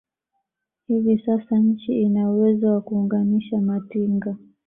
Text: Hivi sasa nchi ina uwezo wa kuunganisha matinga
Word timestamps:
Hivi 0.87 1.19
sasa 1.25 1.57
nchi 1.57 2.01
ina 2.01 2.31
uwezo 2.31 2.67
wa 2.73 2.81
kuunganisha 2.81 3.61
matinga 3.61 4.37